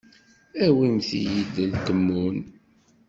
Awimt-iyi-d 0.65 1.55
lkemmun. 1.71 2.37